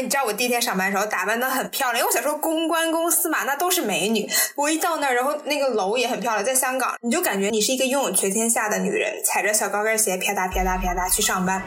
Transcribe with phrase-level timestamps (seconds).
[0.00, 4.28] 你知道我第一天上班的时候打扮的很漂亮，因为我想说公关公司嘛，那都是美女。
[4.54, 11.62] 我一到那儿，然后那个楼也很漂亮，在香港，你就感觉你是一个拥有全天下的女人，踩着小高跟鞋啪嗒啪嗒啪嗒去上班。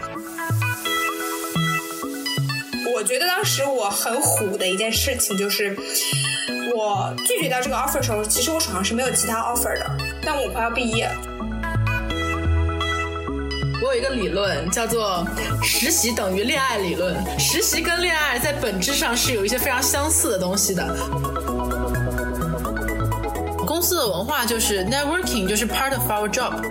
[2.94, 5.76] 我觉得当时我很虎的一件事情就是，
[6.76, 11.31] 我拒绝掉这个 offer 的时候，其实我手上是没有其他 offer 的，但我快要毕业了。
[13.84, 15.26] 我有一个理论叫做
[15.64, 20.96] 实习等于恋爱理论，实习跟恋爱在本质上是有一些非常相似的东西的。
[23.66, 26.62] 公司的文化就是 networking，就是 part of our job。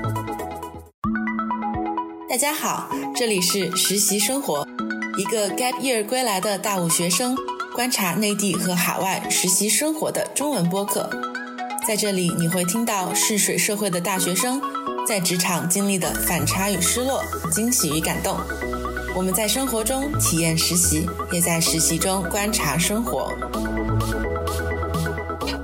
[2.29, 4.65] 大家好，这里是实习生活。
[5.19, 7.37] 一个 gap year 归来的大五学生
[7.75, 11.11] 观察内地和海外实习生活的中文播客，
[11.85, 14.63] 在这里你会听到试水社会的大学生
[15.11, 17.21] 在职场经历的反差与失落、
[17.51, 18.39] 惊喜与感动。
[19.17, 23.35] 我们在生活中体验实习，也在实习中观察生活。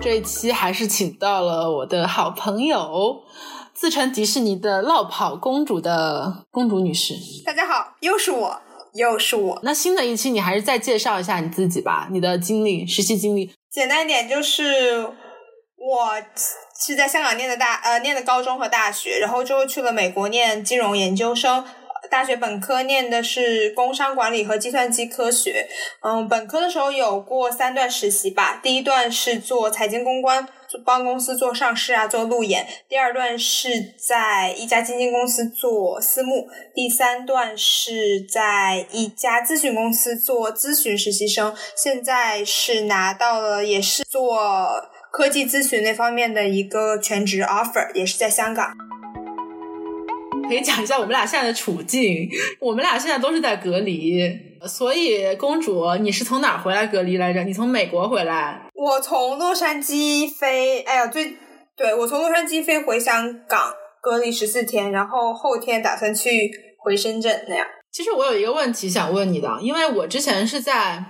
[0.01, 3.23] 这一期还是请到了我的好朋友，
[3.73, 7.15] 自称迪士尼的落跑公主的公主女士。
[7.45, 8.61] 大家好，又是我。
[8.95, 9.61] 又是我。
[9.63, 13.53] 那新的一期，你还是再介绍一下你自己吧，你的经历，实习经历。
[13.71, 15.09] 简单一点，就是
[15.87, 16.17] 我
[16.85, 21.65] 是在香港念的大呃念的高中和大学，然后之后去了美国念金融研究生。
[22.09, 25.69] 大学本科念的是工商管理和计算机科学。
[26.03, 30.49] 嗯，本科的时候有过三段实习吧，第一段是做财经公关。
[30.85, 32.67] 帮公司做上市啊，做路演。
[32.89, 41.57] 第二段是在一家基金公司做私募，第三段是在一家咨询公司做咨询实习生。
[41.77, 44.37] 现在是拿到了，也是做
[45.13, 48.73] 科技咨询那方面的一个全职 offer，也是在香港。
[50.49, 52.29] 可以讲一下我们俩现在的处境。
[52.61, 54.21] 我们俩现在都是在隔离，
[54.67, 57.43] 所以公主，你是从哪儿回来隔离来着？
[57.43, 58.63] 你从美国回来？
[58.75, 61.37] 我从洛杉矶飞，哎呀，最
[61.77, 67.67] 对我从洛杉矶飞回香港隔离十四天，然后后天打算去回深圳那样。
[67.91, 71.03] 其实我有一个问题想问你的，因为我之前是在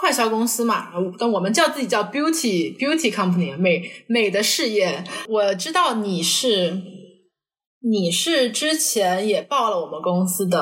[0.00, 0.88] 快销公司嘛，
[1.18, 5.04] 但我们叫自己叫 beauty beauty company 美美的事业。
[5.28, 6.80] 我知道你是。
[7.82, 10.58] 你是之前也报了我们公司的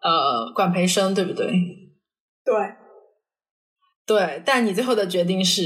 [0.00, 1.46] 呃管培生，对不对？
[2.42, 2.54] 对，
[4.06, 5.62] 对，但你最后的决定是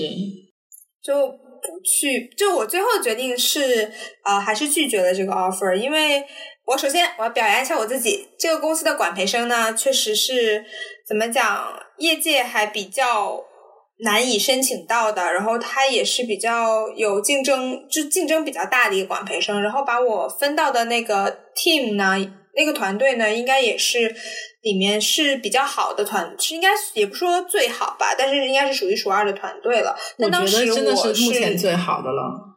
[1.01, 3.89] 就不去，就我最后的决定是
[4.25, 6.25] 呃还是拒绝了这个 offer，因为
[6.67, 10.65] 我首先我要表扬一下我自己，这个公司的管培生呢，确实是
[11.07, 13.45] 怎么讲，业界还比较。
[14.01, 22.15] 难以申请到的，然后他也是比较有竞争，就竞争比较大的一个管培生，然后把我分到的那个 team 呢，
[22.55, 24.15] 那个团队呢，应该也是
[24.61, 29.97] 里面是比较好的团，是应该也不说最好吧，但是应该是数一数二的团队了。
[30.19, 32.56] 我觉得真的是目前最好的了。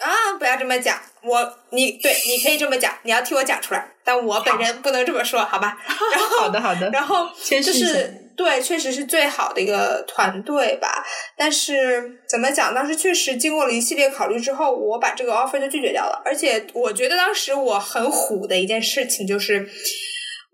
[0.00, 5.76] 啊，不要这么讲，我你对，你可以这么讲，你要替我讲出来，但我本人不能这么说，好吧？
[5.86, 11.04] 然后好的好的，然后就是对，确实是最好的一个团队吧。
[11.36, 16.22] 但是怎么讲，当时确实经过了一系列考虑之后，我把这个 offer 就拒绝掉了。
[16.24, 19.68] 而且我觉得当时我很虎的一件事情就是，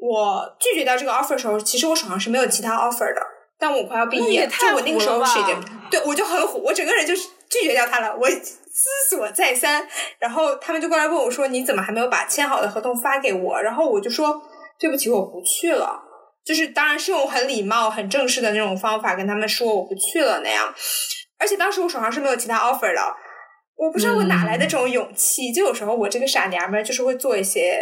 [0.01, 3.23] 我拒绝掉这个 offer 的时候，其实我手上是没有其他 offer 的，
[3.61, 5.55] 但我快要毕业，就我那个时候是已经
[5.89, 8.29] 对我就很虎，我整个人就是拒绝掉他了，我。
[8.77, 9.89] 思索再三，
[10.19, 14.43] 然后他们就过来问我说：“你怎么还没有把签好的合同发给我？”然后我就说
[14.79, 16.03] ：“对不起，我不去了。”
[16.45, 20.73] 就是当然是用很礼貌、很正式的那种方法跟他们说我不去了那样。
[21.39, 23.01] 而且当时我手上是没有其他 offer 的，
[23.77, 25.51] 我不知道我哪来的这种勇气。
[25.53, 27.81] 就有时候我这个傻娘们就是会做一些，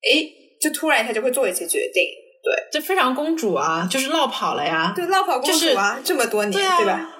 [0.00, 0.24] 哎，
[0.60, 2.04] 就突然一下就会做一些决定。
[2.44, 4.92] 对，这非常公主啊，就是落跑了呀。
[4.94, 7.10] 对，落跑公主啊，这么多年，对吧？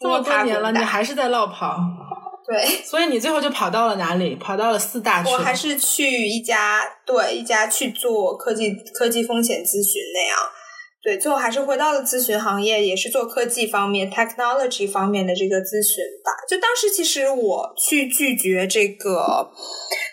[0.00, 1.78] 这么多年了，你还是在落跑。
[2.46, 4.34] 对，所以你最后就跑到了哪里？
[4.36, 5.30] 跑到了四大去。
[5.30, 10.38] 我还是去一家，对，一家去做科技科技风险咨询那样。
[11.04, 16.32] 对，最后还是回到了咨询行业，也是做科技方面、technology 方面的这个咨询吧。
[16.48, 19.50] 就当时其实我去拒绝这个，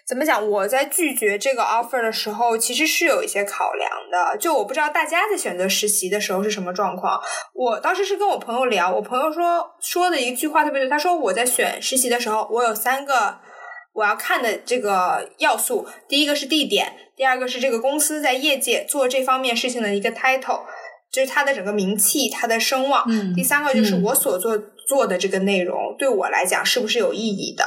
[0.06, 0.46] 怎么讲？
[0.50, 4.38] 我在拒绝这个 offer 的时候，其实是有一些考量的。
[4.38, 7.22] 就我不知道大家在选择实习的时候是什么状况。
[7.54, 13.38] 我当时是跟我朋友聊，我朋友说说的一句话特别对，他说我在选实习的时候，我有三个
[13.94, 20.64] 我要看的这个要素，第一个是地点，第二个是这个公司在业界做这方面事情的一个 title。
[21.12, 23.06] 就是他的整个名气，他的声望。
[23.36, 27.66] 第三个就是我所做做的这个内容，对我来讲是不是有意义的？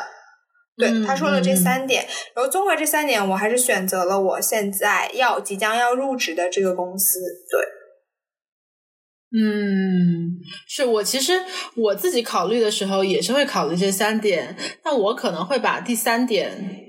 [0.76, 2.05] 对，他说了这三点，
[2.35, 7.20] 然后综合这三点，我还是选择了我现在要即将要入职的这个公司。
[9.31, 11.40] 对，嗯，是我其实
[11.76, 16.81] 我自己考虑的时候也是会考虑这三点，但我可能会把第三点。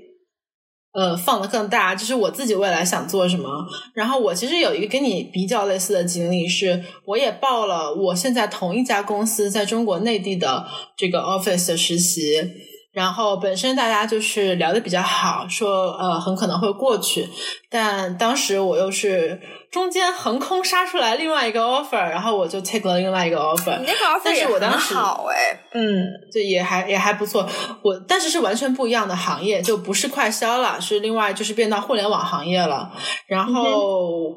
[0.96, 3.48] 呃，放的更大，就是我自己未来想做什么。
[3.92, 10.66] 然后我其实有一个跟你比较类似的经历，是我也报了我现在同一家公司在中国内地的
[10.96, 12.40] 这个 office 的实习。
[12.96, 17.28] 然后本身大家就是聊的比较好，说呃很可能会过去，
[17.68, 19.38] 但当时我又是
[19.70, 23.78] 中间横空杀出来另外一个 offer，然后我就 take 了另外一个 offer。
[23.80, 27.46] 你那个 offer 但是我当时好哎，嗯，就也还也还不错。
[27.82, 32.90] 我但是是完全不一样的行业，就不是快销了，是另外就是变到互联网行业了。
[33.26, 34.32] 然后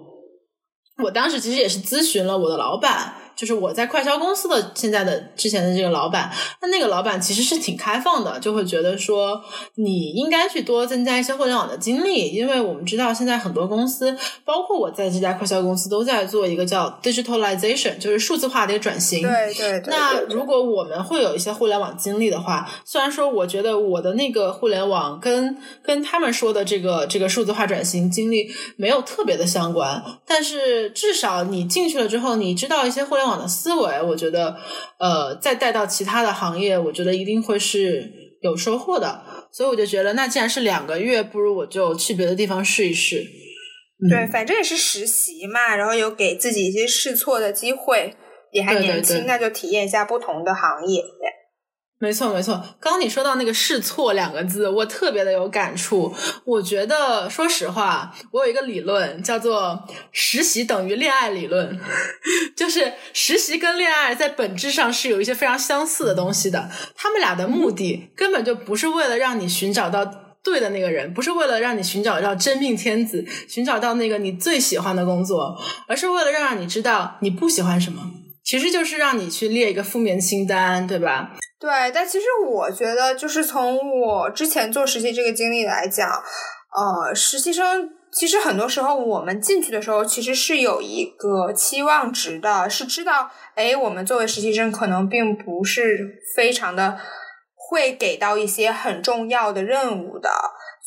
[1.01, 3.13] 我当时其实也是咨询了我的老板。
[3.39, 6.29] 就是我在快销公司的现在的之前的这个老板，
[6.61, 9.41] 那那个老板其实是挺开放的，就会觉得说
[9.75, 14.13] 你应该去多增加一些互联网的经历，因为我们知道现在很多公司，
[14.43, 19.21] 包括我在这家快销公司都在做一个叫 digitalization，就是数字化的一个转型。
[19.21, 19.83] 对对对。
[19.87, 33.28] 那如果我们会有一些互联网经历的话，虽然说我觉得我的那个互联网跟跟他们说的这个这个数字化转型经历没有特别的相关，但是至少你进去了之后，你知道一些互联网。
[33.37, 34.55] 的思维，我觉得，
[34.99, 38.11] 呃，再带到其他的行业，我觉得一定会是
[38.41, 39.23] 有收获的。
[39.51, 43.25] 所以我就觉得，那既然是两个月，不如我就去别的地方试一试。
[44.09, 48.13] 对，反正也是实习嘛，然后有给自己一些试错的机会，
[48.51, 51.03] 也还年轻，那就体验一下不同的行业。
[52.01, 52.53] 没错，没错。
[52.79, 56.15] 刚刚你说到那个“试错”两个字，我特别的有感触。
[56.45, 61.77] 我觉得，说实话，我有一个理论叫做“实习等于恋爱理论”，
[62.55, 66.69] 就是实习跟恋爱在本质上是有一些非常相似的东西的。
[66.95, 70.05] 他们俩的目的根本就不是为了让你寻找到
[70.41, 78.09] 对的那个人，不是为了让你寻找到真命天子，寻找到那个你最喜欢的工作，而是为了让你知道你不喜欢什么。
[78.49, 81.33] 其实就是让你去列一个负面清单，对吧？
[81.59, 96.97] 对，但其实我觉得，就是从我之前做实习这个经历来讲，呃，实习生其实很多时候我们进去的时候，其实是有一个期望值的，是知道，哎，我们作为实习生可能并不是非常的
[97.55, 100.31] 会给到一些很重要的任务的。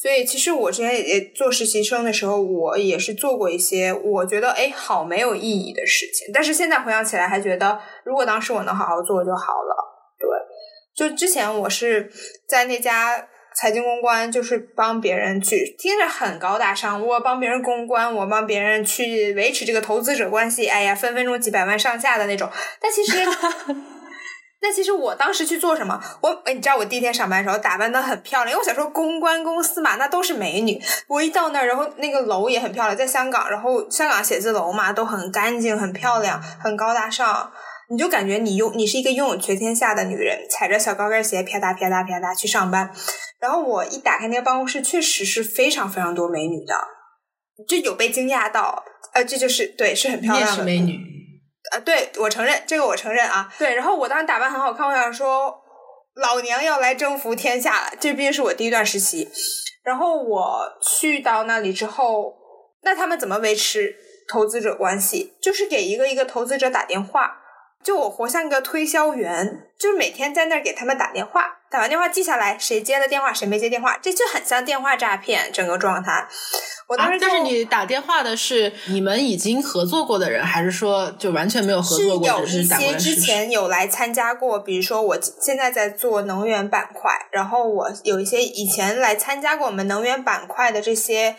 [0.02, 6.28] 所以，其实我之前也做实习生的时候，我也是做过一些我觉得哎好没有意义的事情。
[6.34, 9.76] 但是现在回想起来，还觉得如果当时我能好好做就好了。
[10.18, 12.10] 对，就之前我是
[12.48, 22.50] 在那家财经公关，就是帮别人去，听着很高大上，我帮别人公关，我帮别人去维持这个投资者关系，哎呀，分分钟几百万上下的那种。
[22.80, 23.18] 但其实。
[24.62, 26.00] 那其实我当时去做什么？
[26.20, 30.80] 我哎，你知道我第一天上班的时候打扮的很漂亮，因为我想说公关公司嘛，那都是美女。
[31.08, 37.50] 我一到那儿，然后那个楼也很漂亮，在香港，然后香港写字楼嘛，都很干净、很漂亮、很高大上，
[37.90, 42.88] 你就感觉你拥你是一个拥有全天下的女人，踩着小高跟鞋啪嗒啪嗒啪嗒去上班。
[43.40, 46.74] 然后我一打开那个办公室，确实是非常非常多美女的，
[47.66, 48.84] 就有被惊讶到。
[49.12, 50.98] 呃，这就是对，是很漂亮的美女。
[51.72, 53.52] 啊，对我承认这个，我承认啊。
[53.58, 55.58] 对，然后我当时打扮很好看，我想说，
[56.14, 57.92] 老娘要来征服天下了。
[57.98, 59.28] 这毕竟是我第一段实习。
[59.82, 62.34] 然后我去到那里之后，
[62.82, 63.96] 那他们怎么维持
[64.28, 65.34] 投资者关系？
[65.40, 67.38] 就是给一个一个投资者打电话，
[67.82, 71.61] 就我活像个推销员，就是每天在那儿给他们打电话。
[71.72, 76.28] 打完电话记下来，谁接了电话，谁没接电话，这就很像电话诈骗整个状态。
[76.86, 82.46] 我当时但是你打电话的是你们已经合作过的人，还是说就完全没有合作过？
[82.46, 91.36] 是有一些之前有来参加过，比如说我现在在做能源板块，然后我有一些以前来参加过我们能源板块的这些。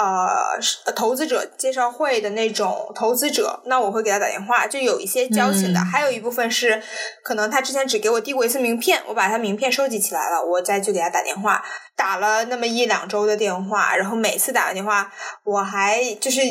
[0.00, 5.80] 呃，投资者介绍会的那种投资者，那我会给他打电话，就有一些交情的。
[5.80, 6.80] 还有一部分是，
[7.24, 11.64] 可能他之前只给我递过一次名片，我把他名片收集起来了，我再去给他打电话，
[11.96, 15.12] 打了那么一两周的电话，然后每次打完电话，
[15.42, 16.42] 我还就是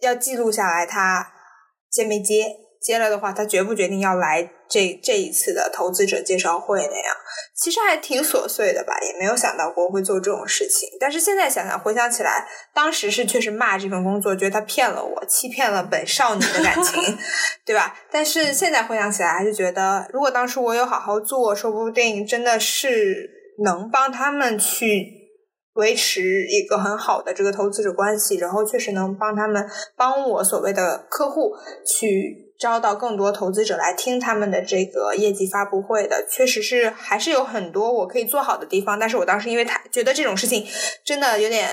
[0.00, 1.30] 要记录下来他
[1.90, 2.65] 接没接。
[2.86, 7.16] 接了的话，他决不决定要来这这一次的投资者介绍会那样？
[7.56, 10.88] 其实还挺琐碎的吧，也没有想到过会做这种事情。
[11.00, 17.18] 但是现在想想，回想起来，当时是确实骂这份工作，觉得他骗了我，欺骗了本少女的感情，
[17.66, 17.92] 对吧？
[18.08, 23.28] 但是现在回想起来，还是觉得，如果当初我有好好做，说不定真的是
[23.64, 25.06] 能帮他们去
[25.74, 31.50] 维持一个很好的这个投资者关系，然后确实能帮他们帮我所谓的客户
[31.84, 32.45] 去。
[32.58, 38.98] 招到更多投资者来听他们的这个业绩发布会的，确实是还是有很多我可以做好的地方。
[38.98, 40.66] 但是我当时因为太觉得这种事情
[41.04, 41.68] 真的有点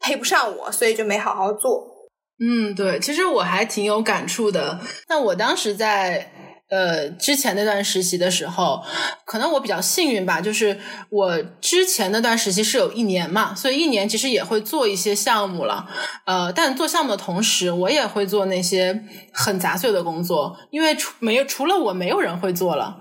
[0.00, 1.96] 配不上我，所以就没好好做。
[2.38, 4.78] 嗯，对，其实我还挺有感触的。
[5.08, 6.30] 那我当时在
[6.68, 8.82] 呃之前那段实习的时候，
[9.24, 10.78] 可能我比较幸运吧，就是
[11.10, 15.88] 我之前那段实习是有一年嘛，所以一年其实也会做一些项目了。
[16.24, 22.96] 呃，但做项目的同时，我也会做那些很杂碎的工作，因为除没有除了我，没有人会做了。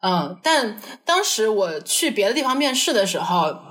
[0.00, 3.67] 嗯，但当时我去别的地方面试的时候。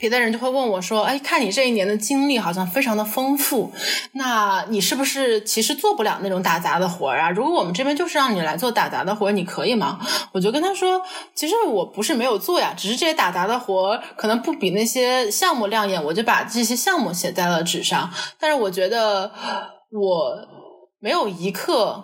[0.00, 3.70] 别的人就会问我说：“哎，看你这一年的经历好像非常的丰富，
[4.12, 7.30] 那你是不是其实做不了那种打杂的活儿啊？
[7.30, 10.00] 如果我们这边就是让你来做打杂的活儿，你可以吗？”
[10.32, 11.02] 我就跟他说
[11.36, 18.10] ：“其实我不是没有做呀，只是这些打杂的活儿可能不比那些项目亮眼，我就把这些项目写在了纸上。
[18.38, 19.30] 但是我觉得
[19.90, 20.34] 我
[20.98, 22.02] 没有一刻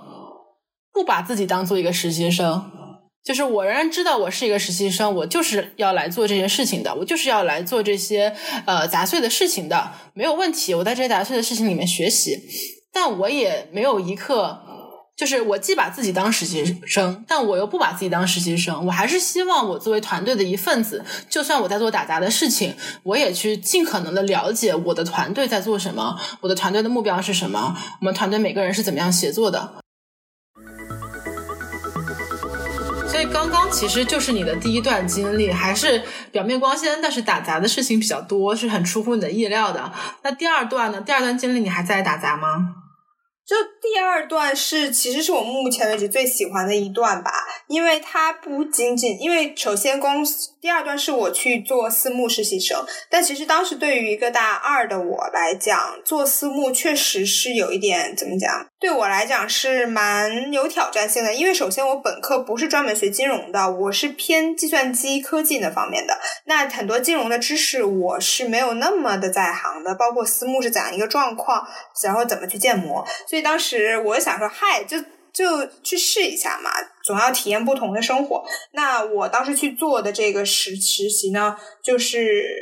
[0.92, 2.70] 不把自己当做一个实习生。”
[3.26, 8.32] 就是我仍然知道我是一个实习生，我就是要来做这些事情的，我就是要来做这些
[8.66, 10.72] 呃杂碎的事情的，没有问题。
[10.72, 12.38] 我在这些杂碎的事情里面学习，
[12.92, 14.60] 但我也没有一刻，
[15.16, 18.86] 就是我既把自己当实习生，但我又不把自己当实习生。
[18.86, 29.82] 我还是希望我作为团队的一份子，就算我在做打杂的事情，我也去尽可能的了解我的团队在做什么，我的团队的目标是什么，我们团队每个人是怎么样协作的。
[33.16, 39.90] 所以刚刚其实就是你的第一段经历，还是表面光鲜，但是打杂的事情比较多，是很出乎你的意料的。
[40.22, 41.00] 那第二段呢？
[41.00, 42.48] 第二段经历你还在打杂吗？
[43.46, 47.30] 就第二段是，其实是我目前为止最喜欢的一段吧，
[47.68, 71.64] 因为它不仅仅，因为首先公司第二段是我去做私募实习生，但其实当时对于一个大二的我来讲，做私募确实是有一点怎么讲，对我来讲是蛮有挑战性的，因为首先我本科不是专门学金融的，我是偏计算机科技那方面的，那很多金融的知识我是没有那么的在行的，包括私募是怎样一个状况，
[72.02, 73.06] 然后怎么去建模。
[73.28, 74.96] 所以当时我想说，嗨，就
[75.36, 76.70] 就去试一下嘛，
[77.04, 78.42] 总要体验不同的生活。
[78.72, 82.56] 那我当时去做的这个实实习呢，就是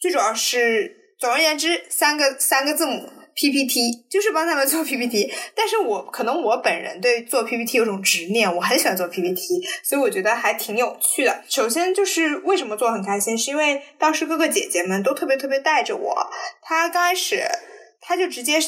[0.00, 5.30] 最主要是，总而言之，三个三个字母 PPT，就是帮他们做 PPT。
[5.54, 11.44] 但是我可能我本人对做 PPT 有种执念，我很喜欢做 PPT，所以我觉得还挺有趣的。
[11.50, 16.30] 首先就是为什么做很开心，是因为当时哥哥姐姐们都特别特别带着我，
[16.62, 17.46] 他刚开始。
[18.06, 18.58] 他就直接，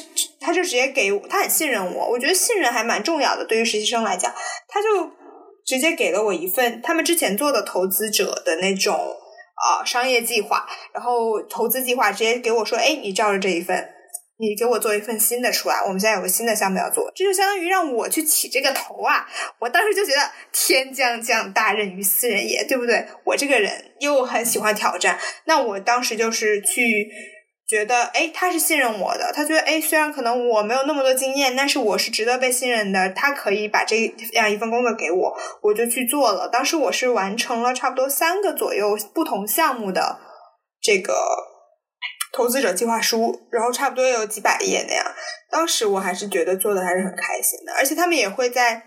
[0.41, 4.33] 他就直接给我，他很信任我，我觉得信任还蛮重要的，对于实习生来讲，
[4.67, 5.11] 他就
[5.67, 13.87] 直接给了我一份他们之前做的投资者的那种啊商业计划，然后投资计划直接给我说，哎，你照着这一份，
[14.39, 19.29] 你给我做一份新的出来，我们现在有个新的项目要做，这就相当于让我去起这个头啊！
[19.59, 23.07] 我当时就觉得天将降大任于斯人也，对不对？
[23.25, 27.11] 我这个人又很喜欢挑战，那我当时就是去。
[27.69, 29.33] 觉得哎，他是信任我的。
[29.35, 33.11] 他觉得哎，虽然可能我没有那么多经验，但是我是值得被信任的。
[33.11, 33.97] 他可以把这
[34.35, 36.49] 样一份工作给我，我就去做了。
[36.49, 40.21] 当时我是完成了差不多三个左右不同项目的
[40.81, 41.13] 这个
[42.33, 45.05] 投资者计划书，然后差不多有几百页那样。
[45.51, 48.85] 当时我还是觉得做的还是很开心的，而且他们也会在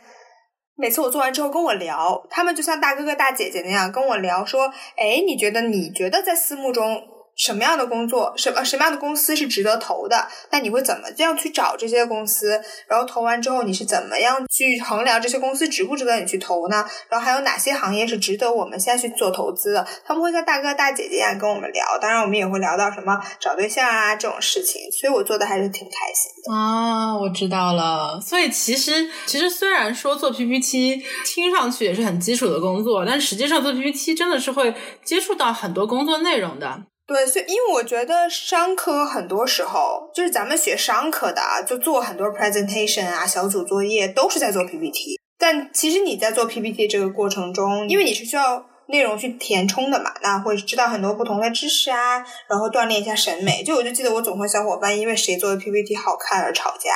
[0.77, 7.03] 每次我做完之后跟我聊，他们就像大哥哥大姐姐那样跟我聊说，哎，你觉得你觉得在私募中。
[7.39, 10.27] 什么样的工作，什么什么样的公司是值得投的？
[10.51, 12.61] 那你会怎么这样去找这些公司？
[12.85, 16.85] 然后投完之后，你是怎么样去衡量这些公司值不值得你去投呢？
[17.07, 19.87] 然后还有哪些行业是值得我们现在去做投资的？
[20.03, 24.81] 他们会像大哥大姐姐一样跟我们聊，当然我们也会聊到什么找对象啊这种事情。
[24.91, 27.17] 所以我做的还是挺开心的啊！
[27.17, 28.19] 我知道了。
[28.19, 36.83] 所以其实其实虽然说做 PPT 听上去也是很基础的工作，但实际上做 PPT 真的是会接触到很多工作内容的。
[37.09, 45.19] 对，所以因为我觉得商科很多时候就是咱们学商科的啊，就做很多 presentation 啊、小组作业都是在做 PPT。
[45.39, 53.63] 但其实你在做 PPT 这个过程中，因为你是需要内容去填充的嘛，那会知道很多不同的知识啊，然后锻炼一下审美。
[53.63, 56.91] 就我就记得我总和小伙伴因为谁做的 PPT 好看而吵架，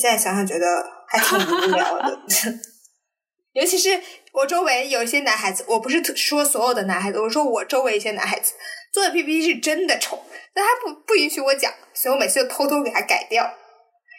[0.00, 2.18] 现在想想觉得还挺无聊的。
[3.52, 4.00] 尤其是
[4.32, 8.54] 我周围有一些男孩子，我不是说所有的男孩子，我说我周围一些男孩子。
[8.92, 10.22] 做的 PPT 是真的丑，
[10.54, 13.48] 但他不不允许我讲，所以我每次就偷偷给他改掉。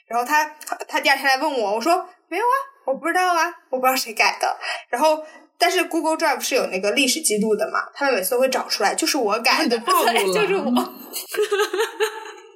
[0.08, 0.46] 然后他
[0.88, 4.58] 他第二天来问我，我说没有啊，我不知道啊，我不知道谁改的。
[4.90, 5.24] 然后
[5.58, 10.64] 但是 Google Drive 是有那个历史记录的嘛，他们每次都会找出来，就是我改的，就是我。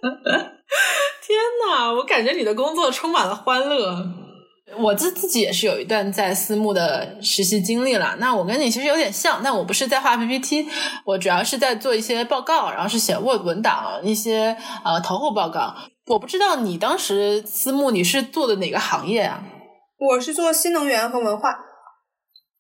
[1.24, 4.04] 天哪，我感觉你的工作充满了欢乐。
[4.78, 8.16] 我自自己也是有一段在私募的实习经历了。
[8.20, 10.68] 那我跟你其实有点像，但我不是在画 PPT，
[11.06, 15.76] 我主要是在做一些报告，然后是写 Word 文档，一些呃投后报告。
[16.08, 19.44] 我不知道你当时私募你是做的哪个行业啊？
[19.98, 21.50] 我是做新能源和文化。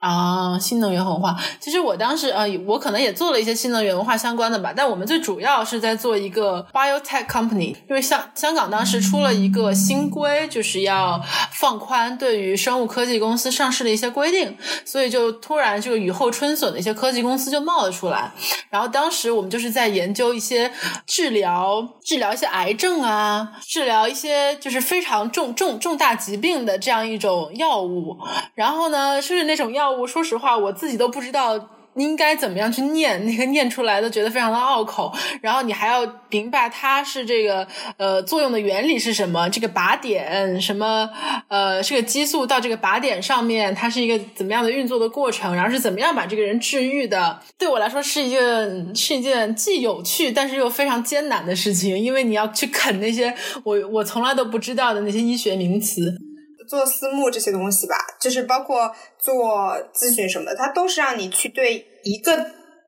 [0.03, 11.21] 啊，新能源文化，其实我当时呃，我可能也做了一些新能源文化相关的吧，但我们最主要是在做一个 biotech company，因为香香港当时出了一个新规，就是要
[11.53, 18.33] 放宽对于生物科技公司上市的一些规定，所以就突然这个雨后春笋的一些科技公司就冒了出来，
[18.69, 20.69] 然后当时我们就是在研究一些
[21.07, 28.17] 治疗治疗一些癌症啊，治疗一些就是非常重重重大疾病的这样一种药物，
[28.53, 29.92] 然后呢，就是那种药。
[29.97, 35.13] 我说实话，我自己都不知道应该怎么样去念，那个念出来都觉得非常的拗口。
[35.41, 41.07] 然后你还要明白它是这个呃作用的原理是什么，这个靶点什么
[41.49, 47.39] 呃这个激素到这个靶点上面，它是一个怎么样的运作的过程，然后是怎么样把这个人治愈的。
[47.59, 53.31] 对我来说是一件是一件既有趣但是又非常艰难的事情，因为你要去啃那些
[53.63, 56.32] 我我从来都不知道的那些医学名词。
[56.73, 62.35] 做私募这些东西吧，就是包括做咨询什么的，它都是让你去对一个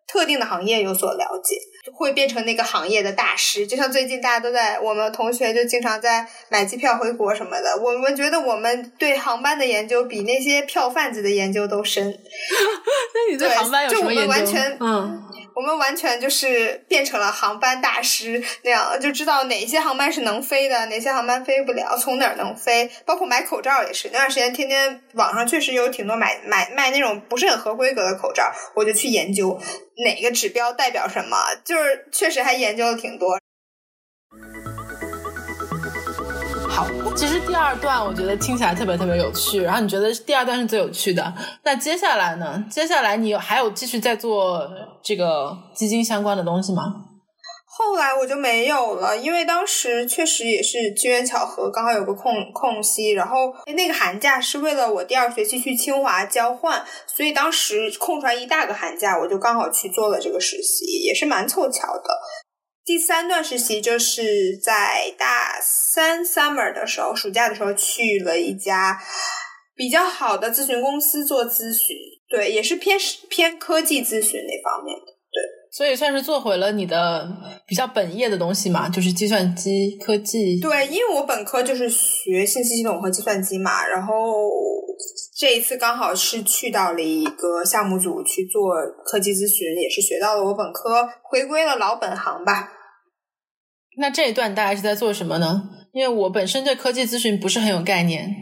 [0.08, 1.56] 特定的行业有所了解，
[1.94, 3.65] 会变成那个行业的大师。
[3.68, 7.77] 就像最近大家都在，我们同学就经常在买机票回国什么的。
[7.82, 12.06] 我们觉得我们对航班的研究比那些票贩子的研究都深。
[13.13, 14.54] 那你对航班有什么研究？
[14.80, 15.24] 嗯。
[15.56, 22.92] 我们完全就是变成了航班大师那样，就知道哪些航班是能飞的，哪些航班飞不了，从哪儿能飞。
[23.06, 29.58] 包括买口罩也是，那段时间天天网上确实有挺多买买卖那种不是很合规格的口罩，我就去研究
[30.04, 33.38] 哪个指标代表什么，就是确实还研究了挺多。
[36.70, 36.86] 好，
[37.16, 41.34] 其实第二段我觉得听起来特别特别有趣，然后你觉得第二段是最有趣的，
[41.64, 42.66] 那接下来呢？
[42.70, 44.70] 接下来你还有继续在做
[45.02, 47.06] 这个基金相关的东西吗？
[47.77, 62.18] 后来我就没有了，因为当时确实也是机缘巧合，刚好有个空空隙，然后那个寒假是为了我第二学期去清华交换，所以当时空出来一大个寒假，我就刚好去做了这个实习，也是蛮凑巧的。
[62.85, 68.98] 第三段实习就是在大三 summer 的时候，暑假的时候去了一家
[69.75, 71.94] 比较好的咨询公司做咨询，
[72.29, 72.98] 对，也是偏
[73.29, 75.15] 偏科技咨询那方面的，
[75.75, 77.27] 所以算是做回了你的
[77.68, 80.57] 比较本业的东西嘛，就是计算机科技。
[80.61, 84.14] 对，因为我本科就是学信息系统和计算机嘛，然后
[85.38, 92.70] 这一次刚好是去到了一个项目组去做科技咨询，也是学到了我本科回归了老本行吧。
[93.98, 95.64] 那这一段大概是在做什么呢？
[95.92, 98.33] 因为我本身对科技咨询不是很有概念。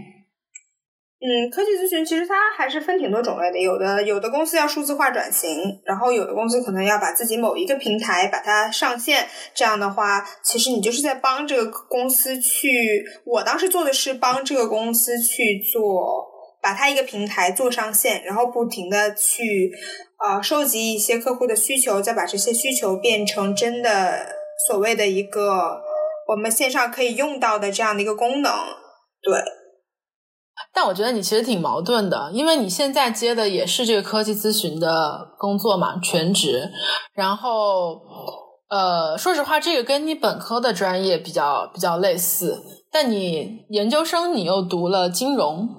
[1.25, 9.25] 嗯，科技咨询其实它还是分挺多种类的，有的有的公司要数字化转型，然后有的公司可能要把自己某一个平台把它上线。
[9.53, 13.05] 这样的话，其实你就是在帮这个公司去。
[13.23, 16.27] 我当时做的是帮这个公司去做，
[16.61, 19.71] 把它一个平台做上线，然后不停的去
[20.19, 24.35] 呃收集一些客户的需求，再把这些需求变成真的。
[24.67, 25.81] 所谓的一个
[26.27, 28.51] 我们线上可以用到的这样的一个功能，
[29.21, 29.62] 对。
[30.73, 36.71] 但我觉得你其实挺矛盾的，因为你现在接的也是这个科技咨询的工作嘛，全职。
[37.13, 38.01] 然后，
[38.69, 42.63] 呃，说实话，这个跟你本科的专业比较比较类似。
[42.91, 45.69] 但你研究生你又读了金融，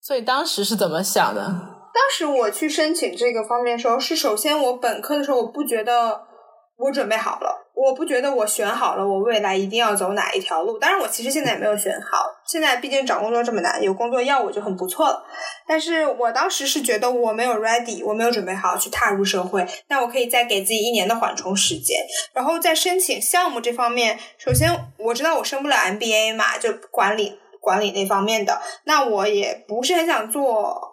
[0.00, 1.42] 所以当时是怎么想的？
[1.42, 6.31] 当时我去申请这个方面的时候，是首先我本科的时候我不觉得。
[6.76, 10.78] 我准备好了，我不觉得我选好了，我未来一定要走哪一条路。
[10.78, 12.26] 当然，我其实现在也没有选好。
[12.44, 15.24] 现在毕竟找工作这么难，有工作要我就很不错了。
[15.66, 19.64] 但是我当时是觉得我没有 ready，我没有准备好去踏入社会。
[19.88, 22.00] 那我可以再给自己一年的缓冲时间，
[22.32, 28.60] 然后在申请项目这方面，首先我知道我升不了 MBA 嘛，就管理管理那方面的。
[28.84, 30.91] 那我也不是很想做。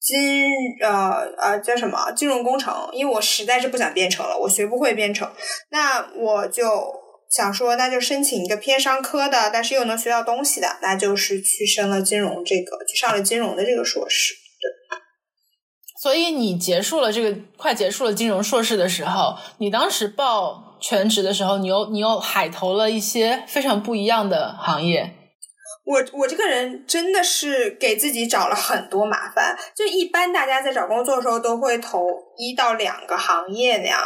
[0.00, 2.88] 金呃呃叫什么金融工程？
[2.92, 5.30] 因为我实在是不想编程了，我学不会编程。
[5.70, 6.64] 那我就
[7.30, 14.32] 想说，那就申请一个偏商科的，但是又能学到东西的，那就是去升了金融这个，去上了金融的这个硕士。
[14.34, 14.98] 对。
[16.02, 25.19] 所以你结束了这个快结束了金融硕士的时候，你当时报全职的时候，你又你又海投了一些非常不一样的行业。
[25.90, 29.56] 我我这个人真的是给自己找了很多麻烦。
[29.74, 34.00] 就一般大家在找工作的时候都会投一到两个行业那样，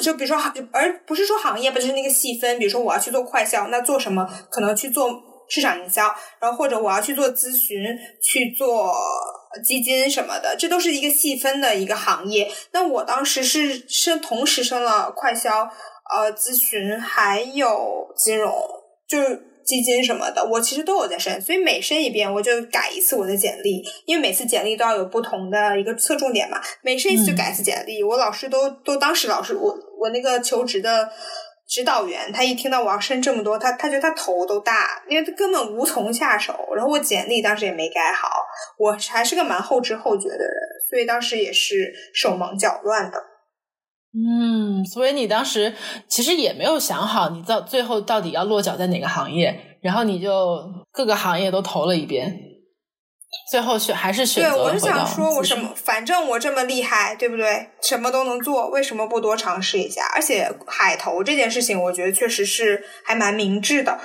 [0.00, 0.38] 就比如说，
[0.70, 2.56] 而不是说行业，不就是那个细分。
[2.60, 4.24] 比如说我要去做快销，那做什么？
[4.48, 5.10] 可能去做
[5.48, 7.82] 市场营销，然后或者我要去做咨询，
[8.22, 8.94] 去做
[9.64, 12.48] 基金什么的，这都是一个细分的一个行业。
[12.70, 15.68] 那我当时是升同时升了快销、
[16.14, 18.54] 呃咨询还有金融。
[19.06, 28.02] 就是基金什么的，我其实都有在申，所以每申一遍我就改一次我的简历，因为每次简历都要有不同的一个侧重点嘛，每申一次就改一次简历。
[28.02, 31.08] 我老师都都当时老师我我那个求职的。
[31.66, 36.54] 指导员他一听到我要申这么多，他他觉得他头都大，因为他根本无从下手。
[36.76, 38.28] 然后我简历当时也没改好，
[38.76, 40.50] 我还是个蛮后知后觉的人，
[40.90, 43.18] 所以当时也是手忙脚乱的。
[44.16, 45.74] 嗯，所以你当时
[46.08, 52.40] 其实也没有想好，你到最后到底要落脚在哪个行业，然后你就各个行业都投了一遍。
[53.50, 57.70] 最后选还是选择对，我是想说，我什么，反正我这么厉害，对不对？
[57.82, 60.02] 什么都能做，为什么不多尝试一下？
[60.14, 63.98] 而且海投这件事情，我觉得确实是还蛮明智的。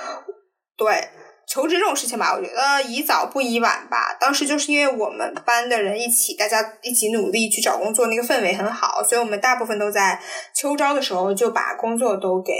[0.76, 1.08] 对，
[1.52, 4.16] 求职这种事情吧，我觉得宜早不宜晚吧。
[4.20, 10.20] 当时就是因为我们班的人一起，大家一起努力去找工作，那个氛围很好，所以我们大部分都在
[10.54, 12.52] 秋招的时候就把工作都给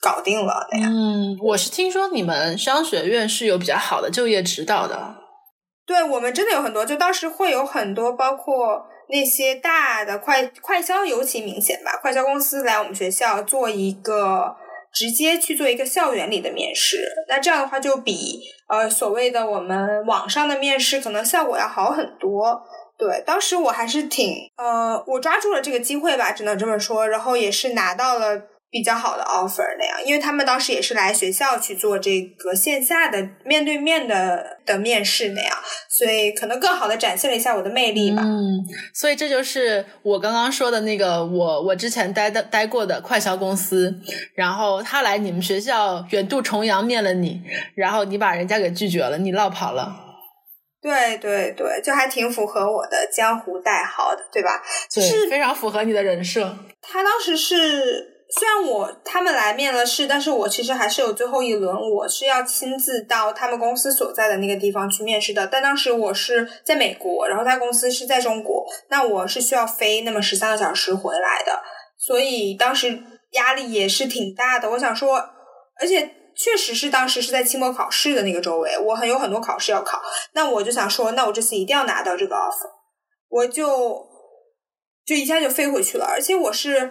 [0.00, 0.68] 搞定了。
[0.70, 5.16] 那样，嗯，我是听说你们商学院是有比较好的就业指导的。
[5.84, 14.56] 对我们真的有很多，就当时会有很多，包括那些大的快快销尤其明显吧，快销公司来我们学校做一个
[14.96, 16.96] 直接去做一个校园里的面试，
[17.28, 22.62] 那这样的话就比呃所谓的我们网上的面试可能效果要好很多。
[22.96, 28.40] 对，当时我还是挺呃，我抓住了这个机会吧，只能这么说，然后也是拿到了。
[28.68, 35.56] 比较好的 offer 那样，因为他们当时也是来学校去做这个线下的面对面的的面试那样，
[35.88, 38.22] 所以可能更好的展现了一下我的魅力吧。
[38.22, 38.60] 嗯，
[38.92, 43.94] 所以这就是我刚刚说的那个我我之前待的待过的快销公司，
[44.34, 47.40] 然后他来你们学校远渡重洋面了你，
[47.76, 50.04] 然后你把人家给拒绝了，你落跑了。
[50.82, 54.62] 对对对，就还挺符合我的江湖代号的，对吧？
[54.90, 56.58] 就是非常符合你的人设。
[56.82, 58.15] 他当时是。
[58.28, 65.46] 虽然我他们来面了试，但是我其实还是有最后一轮，我是要亲自到他们公司所在的那个地方去面试的。
[65.46, 71.62] 但当时我是在美国，然后他公司是在中国，那我是需要飞那么十三个小时回来的，
[71.96, 74.68] 所以当时压力也是挺大的。
[74.72, 75.18] 我想说，
[75.80, 82.70] 而且确实是当时是在期末考试的那个周围，我很有很多考试要考，那我就想说，那我这次一定要拿到这个 offer，
[83.28, 84.04] 我就
[85.06, 86.90] 就一下就飞回去了，而且我是。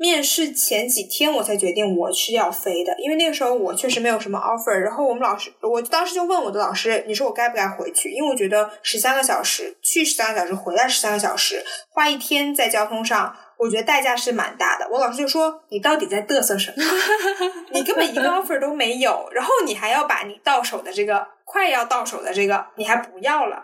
[0.00, 4.72] 面试前几天我才决定我是要飞的，因为那个时候我确实没有什么 offer。
[4.72, 14.88] 然后我们老师，我当时就问我的老师：“你说我该不该回去？”因为我觉得十三个小时去十三个小时回来十三个小时，花一天在交通上，我觉得代价是蛮大的。
[14.90, 16.82] 我老师就说：“你到底在嘚瑟什么？
[17.72, 23.62] 你根本一个 offer 都没有，然后你还要把你到手的这个快要到手的这个你还不要了。”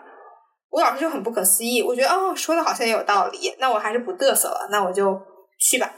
[0.69, 1.81] 我老师就很不可思议。
[1.81, 5.19] 我觉得哦，说的好像也有道理，那我还是不嘚瑟了，那我就
[5.59, 5.91] 去吧。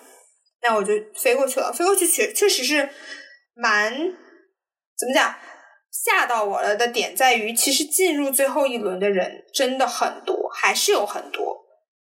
[0.62, 2.90] 那我就飞过去了，飞过去确确实是
[3.56, 3.94] 蛮
[4.98, 5.36] 怎么讲，
[5.92, 11.58] 吓到我了的点在于，其实进入最后一轮的人真的很多，还是有很多，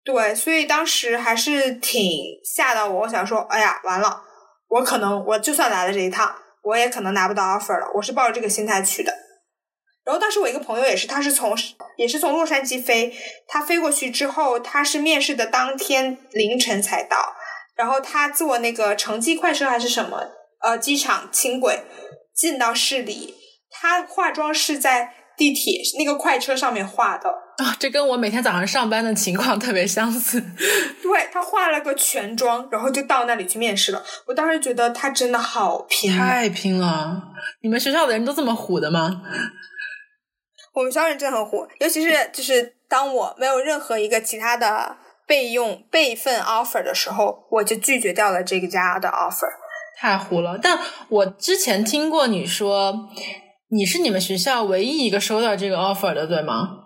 [0.04, 2.02] 对，所以当时还是挺
[2.44, 4.22] 吓到我，我想说，哎呀，完了，
[4.68, 9.14] 我可能我就算来了这一趟，我也可能拿不到 offer 了，我是抱着这个心态去的。
[10.04, 11.56] 然后当时我一个朋友也是，他是从
[11.96, 13.16] 也是从洛杉矶飞，
[13.48, 17.36] 他飞过去之后，他是面试的当天凌晨才到。
[17.76, 20.22] 然后他坐那个城际快车还是什么，
[20.62, 21.84] 呃，机场轻轨
[22.34, 23.36] 进到市里，
[23.70, 30.40] 他化妆是在地铁那个快车上面化的啊，这跟我每天早上上班的情况特别相似。
[31.02, 34.04] 对他化了个全妆，然后就到那里去面试了。
[34.28, 37.24] 我当时觉得他真的好拼，太拼了！
[37.62, 39.22] 你们学校的人都这么虎的吗？
[40.74, 44.96] 我们学校人真的很虎，尤其是就是当我没有任何一个其他的。
[45.32, 49.48] 备用备份 offer 的时候，我就拒绝掉了这个家的 offer，
[49.98, 50.60] 太糊了。
[50.62, 53.08] 但我之前听过你说，
[53.70, 56.80] 你是你们学校唯一一个收到这个 offer 的，对吗？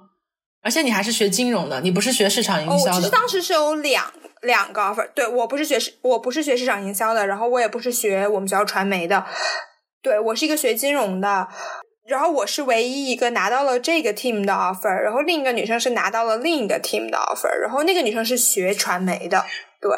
[0.62, 3.00] 而且你还是学金融的，你不是学市场营销的。
[3.00, 9.26] 其实当时是有两两个 offer，对我不是学市，我不是学市场营销的，然后我也不是学我们学校传媒的，
[10.04, 11.48] 对我是一个学金融的。
[12.08, 19.44] 然后我是唯一一个拿到了这个 team 的 offer，然后另一个女生是拿到了另一个 team 的 offer，然后那个女生是学传媒的。
[19.82, 19.92] 对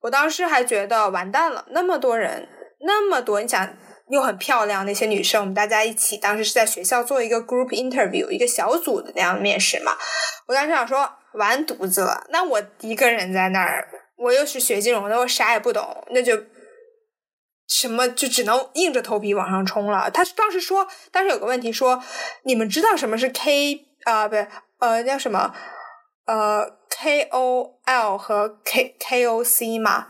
[0.00, 2.48] 我当时还觉得完蛋了，那么多人，
[2.80, 3.76] 那么多，你想
[4.08, 9.92] 又很漂亮那些女生，我们大家一起当时是在学校做一个 group interview，一个小组的那样面试嘛。
[10.46, 16.42] 我当时想说完犊子了，那我一个人在那儿，我又是学金融的，我啥也不懂，那就。
[17.70, 20.10] 什么就只能硬着头皮往上冲了。
[20.10, 22.02] 他当时说，当时有个问题说，
[22.42, 24.26] 你们知道什么是 K 啊？
[24.26, 24.48] 不对，
[24.80, 25.54] 呃，叫什么？
[26.26, 30.08] 呃，KOL 和 K KOC 吗？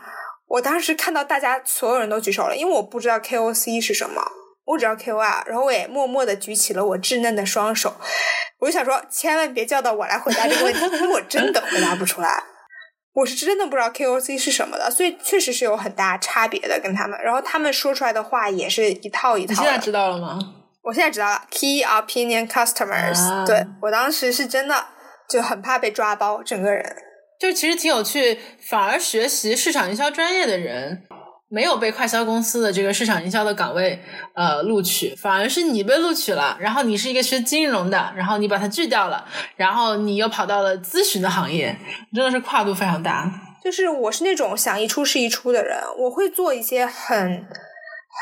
[0.48, 4.22] 我当时看到大家所有人都举手了，因为我不知道 KOC 是什么。
[4.64, 7.94] 我只知道 KOL，然后我也默默的举起了我稚嫩的双手，
[8.60, 12.42] 我就想说，千万别叫到我来回答这个问题，因为我真的回答不出来。
[13.12, 17.18] 我是真的不知道 KOC 是什么的，所以确实是有很大差别的跟他们。
[17.22, 19.52] 然后他们说出来的话也是一套一套。
[19.52, 20.38] 你现在知道了吗？
[20.82, 23.46] 我现在知道了，Key Opinion Customers。
[23.46, 24.86] 对我当时是真的
[25.28, 26.96] 就很怕被抓包，整个人
[27.38, 31.02] 就其实挺有趣，反而学习市场营销专业的人。
[31.52, 34.00] 没有被快销公司的这个市场营销的岗位
[34.34, 36.56] 呃录取，反而是你被录取了。
[36.60, 41.76] 然后你是一个学金融的，然后你把它拒掉了，然后你又跑到了咨询的行业，
[42.14, 43.28] 真的是跨度非常大。
[43.64, 47.44] 就是我是那种想一出是一出的人，我会做一些很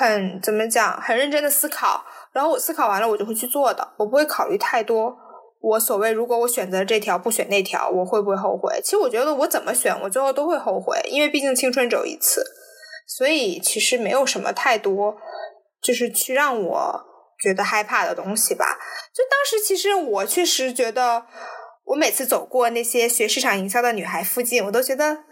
[0.01, 5.15] 很怎么讲，很认真的思考，然后我思考完了我就会去做的，我不会考虑太多。
[5.61, 8.81] 我所谓如果我选择这条不选那条，我会不会后悔？
[8.83, 12.43] 其实我觉得我怎么选，我最后都会后悔，因为毕竟青春只有一次。
[13.09, 15.17] 所以其实没有什么太多，
[15.83, 17.05] 就是去让我
[17.43, 18.79] 觉得害怕的东西吧。
[19.15, 21.25] 就当时其实我确实觉得，
[21.85, 25.25] 我每次走过那些学市场营销的女孩附近，我都觉得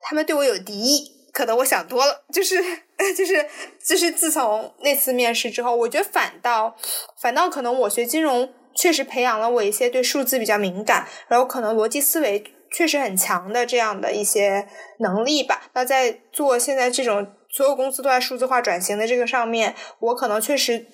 [0.00, 1.12] 她们对我有敌意。
[1.32, 2.62] 可能我想多了，就是
[3.16, 3.44] 就是
[3.84, 6.76] 就是自从那次面试之后，我觉得反倒
[7.20, 12.44] 反倒可能我学金融确实培养了我一些对数字比较敏感，然后可能逻辑思维。
[12.74, 14.66] 确实很强的这样的一些
[14.98, 15.70] 能力吧。
[15.74, 20.86] 那在做现在这种所有公司都在数字化转型的这个上面，我可能确实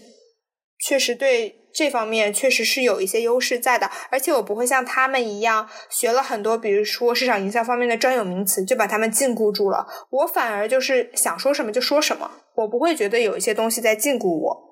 [0.79, 3.91] 确实对这方面确实是有一些优势在的。
[4.11, 9.87] 而且我不会像他们一样学了很多，比如说市场营销方面的专有名词，就把他们禁锢住了。
[10.11, 14.71] 我反而就是想说什么就说什么，我不会觉得有一些东西在禁锢我。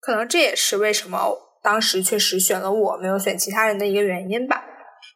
[0.00, 1.18] 可能这也是为什么
[1.62, 4.64] 当时确实选了我，没有选其他人的一个原因吧。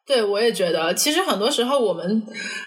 [0.05, 2.23] 对，我也觉得，其实很多时候，我们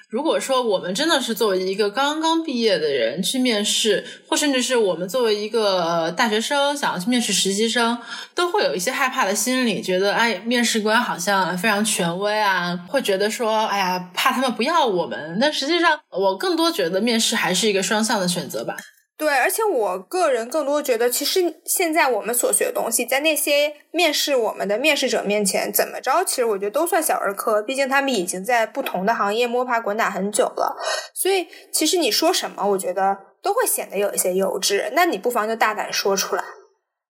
[0.09, 7.97] 如果说我们真的是作为一个刚刚毕业的人去面试，或甚至是我们作为一个大学生想要去面试实习生，
[8.33, 15.37] 都会有一些害怕的心理，觉得哎，面试官好像非常权威啊，会觉得说哎呀，怕他们不要我们。
[15.39, 18.75] 但实际上，我更多觉得面试还是一个双向的选择吧。
[19.17, 27.61] 对，而且我个人更多觉得，其实现在我们所学的东西，在那些面试我们的面试者面前，怎么着，其实我觉得都算小儿科。
[27.61, 30.75] 毕竟他们已经在不同的行业摸爬滚打很久了，
[31.13, 34.89] 所以其实你说什么，我觉得都会显得有一些幼稚。
[34.91, 36.43] 那你不妨就大胆说出来，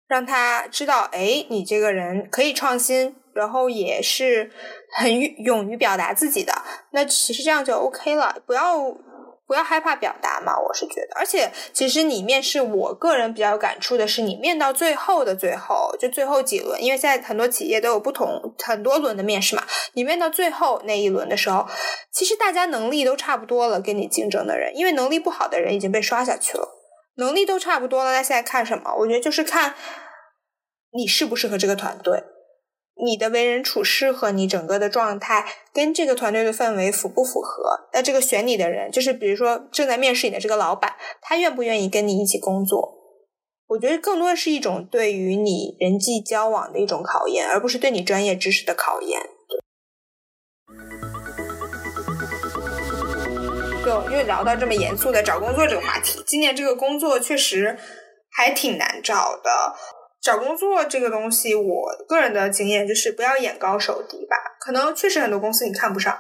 [0.07, 4.51] 让他知道，哎，你这个人可以创新，然后也是
[4.95, 5.11] 很
[5.43, 6.53] 勇于表达自己的。
[6.91, 8.95] 那其实这样就 OK 了，不要。
[9.47, 21.67] 不要害怕表达嘛，我是觉得，而且其实你面试，我个人比较有感触的是，你面到最后的最后，就最后几轮，因为现在很多企业都有不同很多轮的面试嘛，你面到最后那一轮的时候，
[22.11, 26.67] 其实大家能力都差不多了，跟你竞争的人，因为能力不好的人已经被刷下去了，
[27.17, 28.95] 能力都差不多了，那现在看什么？
[28.97, 29.75] 我觉得就是看
[30.91, 32.23] 你适不适合这个团队。
[33.03, 37.89] 你的为人处事和你整个的状态跟这个团队的氛围符不符合？
[37.91, 42.93] 那这个选你的人，就是比如说正在面试你的这个老板，他愿不愿意跟你一起工作？
[43.67, 49.21] 我觉得更多的是一种对于你人际交往的一种考验，而不是对你专业知识的考验。
[53.83, 57.77] 就因为聊到这么严肃的找工作这个话题，今年这个工作确实
[58.31, 59.75] 还挺难找的。
[60.25, 64.35] 找工作这个东西，我个人的经验就是不要眼高手低吧。
[64.59, 66.17] 可能确实很多公司你看不上，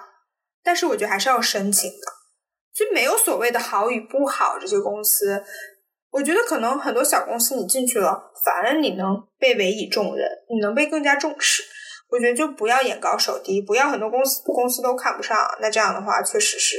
[0.63, 2.05] 但是我觉得还是要申请的。
[2.71, 5.43] 就没有所谓的好与不好，这些公司，
[6.11, 11.63] 我觉得可能很多小公司你进去了，反而你能被委以重任，你能被更加重视。
[12.11, 15.35] 我觉得就不要眼高手低，不要很多公司公司都看不上。
[15.59, 16.77] 那这样的话，确实是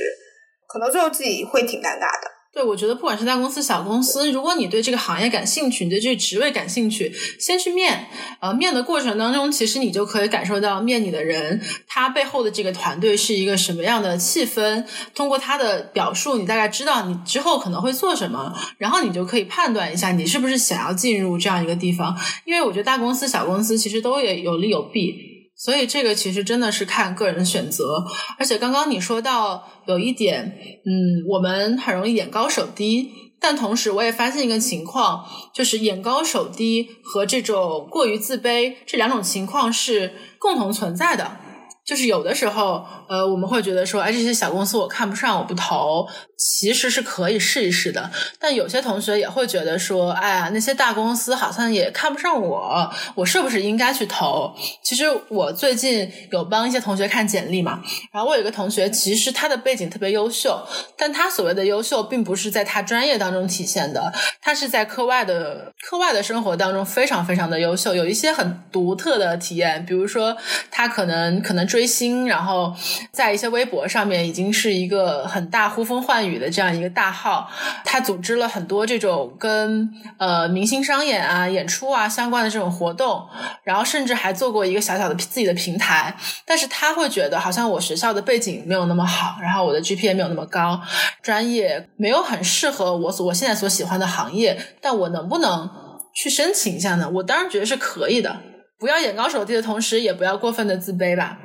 [0.69, 2.36] 可能最后自己会挺尴尬的。
[2.57, 8.07] 对，我觉得不管是大公司、小公司，如果你对这个行业感兴趣，你对这个职位感兴趣，先去面。
[8.41, 14.83] 呃，面的过程当中，其实你就可以感受到面你的人他背后的这个团队是一个什么样的气氛。
[15.15, 22.17] 通过他的表述，你大概知道你之后可能会做什么，然后你就可以判断一下你是不是想要进入这样一个地方。
[22.47, 25.36] 因为我觉得大公司、小公司其实都也有利有弊。
[25.57, 28.05] 所以这个其实真的是看个人选择，
[28.39, 41.39] 而且刚刚你说到有一点，嗯，我们很容易眼高手低，但同时我也发现一个情况，就是眼高手低和这种过于自卑这两种情况是共同存在的。
[41.87, 46.05] 就是有的时候，呃，我们会觉得说，哎，这些小公司我看不上，我不投，
[46.37, 48.11] 其实是可以试一试的。
[48.41, 54.53] 但有些同学也会觉得说，哎呀，那些大公司好像也看不上我，我是不是应该去投？
[54.83, 57.81] 其实我最近有帮一些同学看简历嘛，
[58.13, 60.67] 然后我有一个同学，其实他的背景特别优秀，
[60.99, 70.37] 但他所谓的优秀，并不是在他专业当中体现的，他是在课外的课外的生活当中非常非常的优秀，有一些很独特的体验，比如说
[70.73, 71.65] 他可能可能。
[71.77, 72.75] 追星，然后
[73.13, 77.51] 在一些微博上面已经是一个很大呼风唤雨的这样一个大号。
[77.85, 79.87] 他组织了很多这种跟
[80.17, 83.23] 呃明星商演啊、演出啊相关的这种活动，
[83.63, 86.17] 然后甚至还做过一个小小的自己的平台。
[86.47, 90.81] 但是他会觉得，好像我学校的背景没有那么好，然后我的 GPA 没有那么高，
[91.21, 94.59] 专业没有很适合我所我现在所喜欢的行业。
[94.81, 95.69] 但我能不能
[96.15, 97.11] 去申请一下呢？
[97.17, 98.35] 我当然觉得是可以的。
[98.79, 101.39] 不要眼高手低的同时，也不要过分的自卑吧。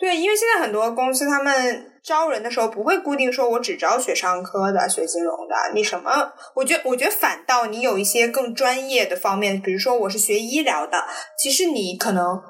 [0.00, 5.54] 对，因为现在很多公司他们招人的时候不会固定说，我只招学商科的、学金融的。
[5.74, 6.32] 你什么？
[6.54, 11.04] 我觉得，我觉得反倒你有一些更专业的方面，比如说我是学医疗的，
[11.38, 12.40] 其实你可能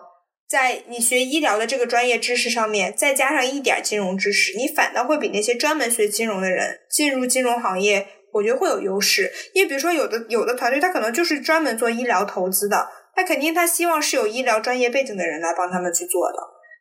[0.48, 9.32] 在你学医疗的这个专业知识上面，再加上一点金融知识，你反倒会比那些专门学金融的人进入金融行业，我觉得会有优势。
[9.54, 16.38] 因为比如说有的有的团队，他可能就是专门做医疗投资的，他肯定他希望是有医疗专业背景的人来帮他们去做的。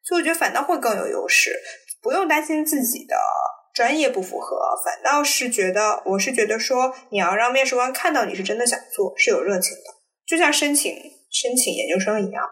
[0.09, 1.51] 所以我觉得反倒会更有优势，
[2.01, 3.15] 不用担心自己的
[3.75, 9.83] 专业不符合，反倒是觉得我是觉得说你要让面试官看到你是真的想做，是有热情的，
[10.25, 10.91] 就像申请
[11.31, 12.43] 申请研究生一样。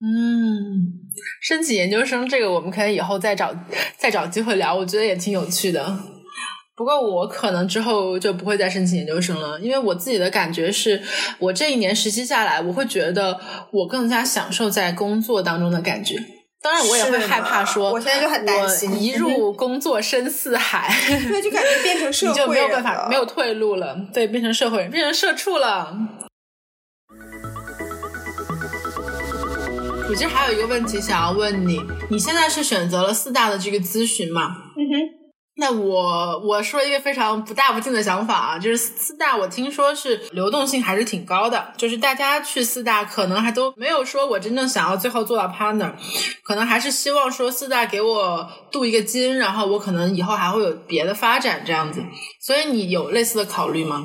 [0.00, 1.06] 嗯，
[1.40, 3.54] 申请研究生这个我们可以以后再找
[3.96, 5.96] 再找机会聊，我觉得也挺有趣的。
[6.76, 11.02] 不过我可能之后就不会再申请研究生了，因为我自己的感觉是，
[11.38, 13.40] 我这一年实习下来，我会觉得
[13.72, 16.16] 我更加享受在工作当中的感觉。
[16.66, 25.96] 当然，我也会害怕说，我现在就很担心，一入工作深似海，对，就感觉变成 社会人，就没有办法，没有退路了，对，变成社会人，变成社畜了。
[30.08, 34.56] 我其实还有一个问题想要问你，你现在是选择了四大的这个咨询吗？
[34.76, 35.15] 嗯哼。
[35.58, 45.92] 那我我说一个非常不大不敬的想法啊，就是四大我听说是流动性还是挺高的，就是大家去四大可能还都没有说我真正想要最后做到 partner，
[46.44, 52.02] 可能还是希望说四大给我镀一个金，然后我可能以后还会有别的发展这样子。
[52.42, 54.02] 所以你有类似的考虑吗？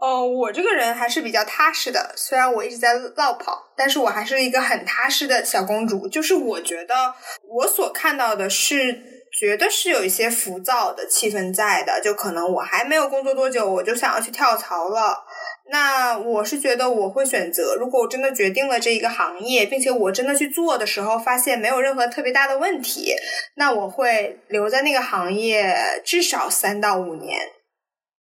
[0.00, 6.06] 哦，我这个人还是比较踏实的，虽然我一直在绕跑，但是我还是一个很踏实的小公主。
[6.08, 7.14] 就是我觉得
[7.56, 9.17] 我所看到的是。
[9.36, 15.24] 觉得是有一些浮躁的气氛在的，就可能我还没有工作多久，我就想要去跳槽了。
[15.70, 23.14] 那我是觉得我会选择，如果我真的决定了这一个行业，并且我真的去做的时候，发现没有任何特别大的问题，
[23.56, 27.38] 那我会留在那个行业至少三到五年，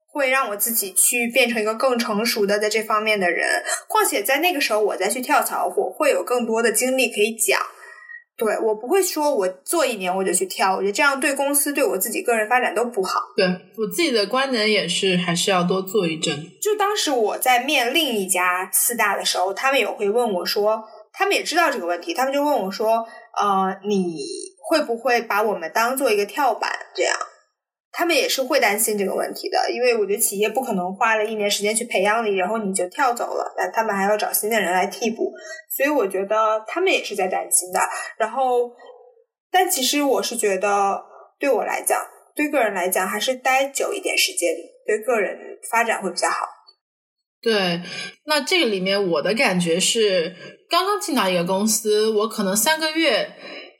[0.06, 3.64] 会让我自己去变成一个更成熟的在这方面的人。
[3.88, 7.60] 况且在那个时候我再去跳槽，我会有更多的经历可以讲。
[8.36, 13.20] 对我不会说，我做一年我就去跳，我觉得这样对公司对我自己个人发展都不好。
[13.36, 16.34] 对我自己的观点也是，还是要多做一阵。
[16.60, 23.06] 就当时我在面另一家四大的时候，他们也会问我说，他们也知道这个问题，他们就问我说，
[23.40, 24.18] 呃，你
[24.68, 27.16] 会不会把我们当做一个跳板这样？
[27.96, 35.32] 他们也是会担心这个问题的，因为我觉得企业不可能花了一年时间去培养你，然后你就跳走了，那他们还要找新的人来替补，
[35.70, 37.78] 所以我觉得他们也是在担心的。
[38.18, 38.68] 然后，
[39.52, 41.00] 但其实我是觉得，
[41.38, 42.04] 对我来讲，
[42.34, 44.52] 对个人来讲，还是待久一点时间，
[44.84, 45.38] 对个人
[45.70, 46.48] 发展会比较好。
[47.40, 47.80] 对，
[48.26, 50.34] 那这个里面我的感觉是，
[50.68, 53.34] 刚刚进到一个公司，我可能三个月。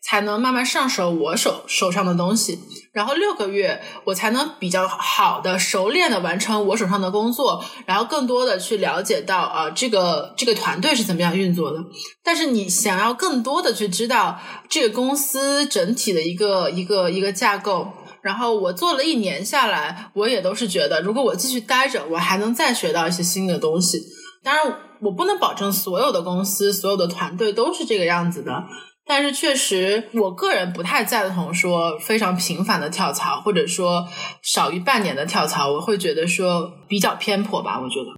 [0.05, 2.59] 才能慢慢上手我手手上的东西，
[2.93, 11.79] 然后六个月我才能比较好的熟练的完成我手上的工作，然后更多的去了解到啊这个这个团队是怎么样运作的。
[12.23, 14.39] 但是你想要更多的去知道
[14.69, 17.89] 这个公司整体的一个一个一个架构，
[18.21, 24.03] 然后我做了一年下来，我也都是觉得，如果我继续待着，我还能再学到一些新的东西。
[24.43, 28.65] 当然，我不能保证所有的公司、所有的团队都是这个样子的。
[29.07, 34.09] 但是确实，我个人不太赞同说非常频繁的跳槽，或者说
[34.43, 37.79] 少于半年的跳槽，我会觉得说比较偏颇吧。
[37.81, 38.15] 我觉得。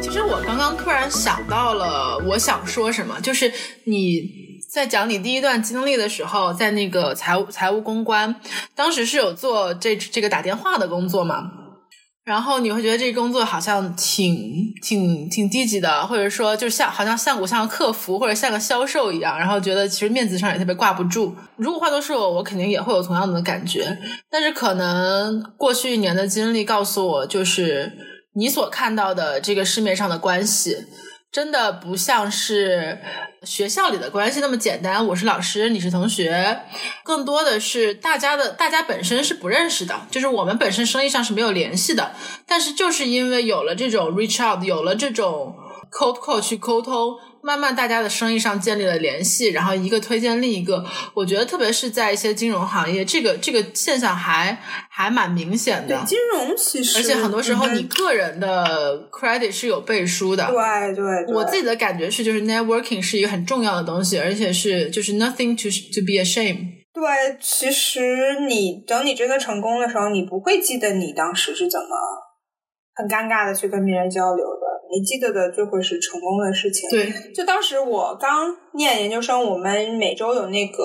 [0.00, 3.52] 其实我刚刚突然想到了，我想说什么，就是
[3.84, 4.22] 你
[4.72, 8.40] 在讲你第一段经历的时候，在那个财务财务公关，
[8.74, 11.50] 当时是有做这这个打电话的工作嘛？
[12.24, 21.34] 然后你会觉得这工作好像挺挺挺低级的，或者说就是像好像像我像个客服或者像个销售一样，然后觉得其实面子上也特别挂不住。
[21.56, 23.98] 如果换作是我，我肯定也会有同样的感觉。
[24.30, 27.92] 但是可能过去一年的经历告诉我，就是
[28.34, 30.76] 你所看到的这个市面上的关系。
[31.32, 32.98] 真的不像是
[33.42, 35.06] 学校里的关系那么简单。
[35.06, 36.60] 我是老师，你是同学，
[37.02, 42.12] 更多的是大家的，大家本身是不认识的，就是我们本身生意上是没有联系的。
[42.46, 45.56] 但是就是因为有了这种 reach out，有了这种
[45.90, 47.16] cold call 去沟通。
[47.42, 50.84] 慢慢，大家的生意上建立了联系，然后一个推荐另一个。
[51.12, 54.56] 我觉得，特别是在一些金融行业，这个这个现象还
[54.88, 55.96] 还蛮明显的。
[55.96, 60.46] 对金融其实，而且很多时候，你个人的 credit 是有背书的。
[60.46, 61.34] 对对。
[61.34, 66.80] 我自己的感觉是，就是 networking 是一个很重要的东西，而且是就是 nothing to to be ashamed。
[66.94, 67.02] 对，
[67.40, 71.88] 其实你等你真的成功的时候，你不会记得你当时是怎么
[72.94, 74.61] 很尴尬的去跟别人交流的。
[74.92, 76.90] 你记得的就会是成功的事情。
[76.90, 80.84] 对，就当时我刚念研究生，我们每周有那个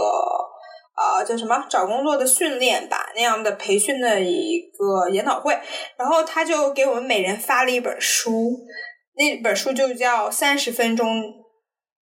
[0.94, 5.60] 啊叫什么找工作的训练吧那样的培训的一个研讨会，
[5.98, 8.58] 然后他就给我们每人发了一本书，
[9.18, 11.06] 那本书就叫《三十分钟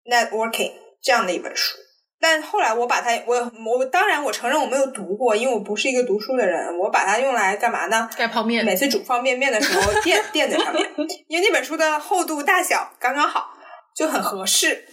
[0.08, 0.70] Networking》
[1.02, 1.76] 这样的一本书。
[2.22, 6.78] 但后来我把它，我我当然我承认我没有读过，因为我不是一个读书的人。
[6.78, 8.10] 我把它用来干嘛呢？
[8.14, 8.62] 盖泡面。
[8.62, 10.86] 每次煮方便面的时候 垫垫在上面，
[11.28, 13.48] 因为那本书的厚度大小刚刚好，
[13.96, 14.84] 就很合适。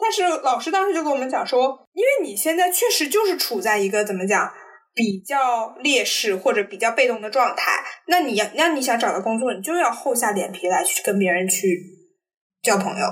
[0.00, 4.52] 但是老师当时就跟我们讲说，因为你现在确实就是处在一个怎么讲
[4.94, 11.80] 比较劣势或者比较被动的状态，那你要那你想找到工作，你就要厚下脸皮来去跟别人去
[12.62, 13.06] 交朋友。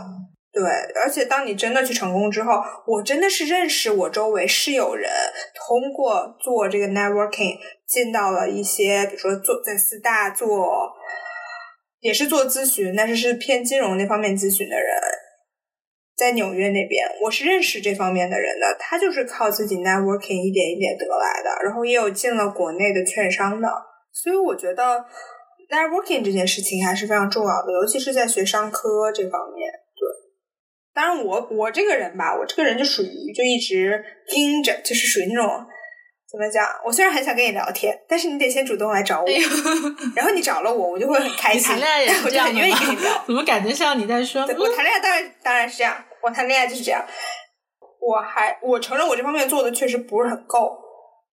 [0.52, 0.62] 对，
[1.00, 5.08] 而且当你真的去成功之后，我真的是认识我周围是有人
[5.54, 10.90] 通过做这个 networking 进到了一些，比如说做在四大做，
[12.00, 15.00] 也是做咨询，但是是偏金融那方面咨询的人，
[16.16, 23.68] 在纽约那边，我是认识这方面的人的，他就是靠自己 networking 一点一点得来的，然后也有进了国内的券商的，
[24.12, 25.04] 所以我觉得
[25.70, 29.70] networking 这件事情还是非常重要的，尤其是在学商科这方面。
[31.00, 35.48] 当然，我我这个人吧，我这个人就属于就一直盯着，就是属于那种
[36.30, 36.62] 怎么讲？
[36.84, 39.26] 我虽然很想跟你聊天，但是你得先主动来找我，
[40.14, 43.24] 然后你找了我，我就会很开心，谈恋爱也 我就很愿意跟你聊。
[43.26, 44.42] 怎么感觉像你在说？
[44.42, 47.02] 我谈恋爱当然当然是这样，我谈恋爱就是这样。
[47.98, 50.76] 我还我承认我这方面做的确实不是很够。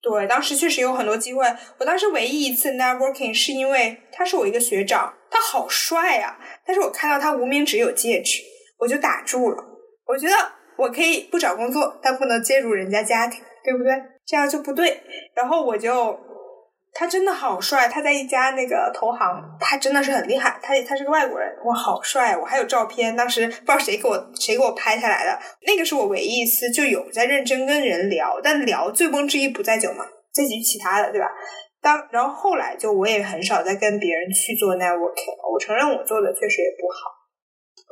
[0.01, 1.43] 对，当时确实有很多机会。
[1.79, 6.37] 我当时唯一一次 networking 是因为他是我一个学长，他好帅呀！
[6.65, 8.41] 但是我看到他无名指有戒指。
[8.77, 9.63] 我就打住了。
[10.05, 10.33] 我觉得
[10.77, 13.93] 我可以不找工作，但不能介入人家家庭，对不对？
[14.25, 15.01] 这样就不对。
[15.35, 16.17] 然后我就，
[16.93, 20.59] 他真的好帅，他在一家那个投行，他真的是很厉害。
[20.61, 22.35] 他他是个外国人，哇，好帅！
[22.37, 25.39] 我还有照片，当时不知道谁给我谁给我拍下来的。
[25.65, 31.27] 那个是我唯一一次就有在认真跟人聊，但聊醉翁之意不在酒嘛，在于其他的，对吧？
[31.81, 35.49] 当然后后来就我也很少再跟别人去做 networking 了。
[35.51, 37.16] 我承认我做的确实也不好。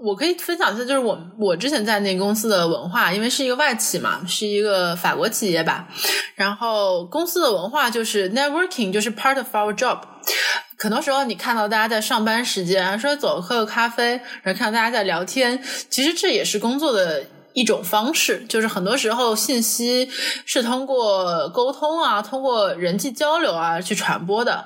[0.03, 5.87] 我可以分享一下，就是我我之前在那个公司的文化，因为是一个外企嘛，是一个法国企业吧。
[6.35, 9.99] 然后公司的文化就是 networking，就是 part of our job。
[10.77, 17.23] 很多时候你看到大家在上班时间说走喝个咖啡，然后看到大家在聊天，其实这也是工作的
[17.53, 18.45] 一种方式。
[18.49, 20.09] 就是很多时候信息
[20.45, 24.65] 是通过沟通啊，通过人际交流啊去传播的。